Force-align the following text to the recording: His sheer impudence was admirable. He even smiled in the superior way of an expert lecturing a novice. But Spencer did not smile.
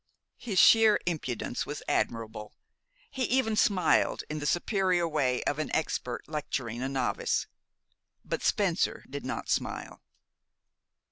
His 0.39 0.57
sheer 0.57 0.99
impudence 1.05 1.67
was 1.67 1.83
admirable. 1.87 2.55
He 3.11 3.21
even 3.25 3.55
smiled 3.55 4.23
in 4.31 4.39
the 4.39 4.47
superior 4.47 5.07
way 5.07 5.43
of 5.43 5.59
an 5.59 5.69
expert 5.75 6.27
lecturing 6.27 6.81
a 6.81 6.89
novice. 6.89 7.45
But 8.25 8.41
Spencer 8.41 9.05
did 9.07 9.23
not 9.27 9.47
smile. 9.47 10.01